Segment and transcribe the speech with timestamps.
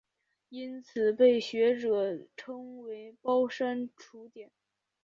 [0.49, 4.49] 因此被学者称为包山楚简。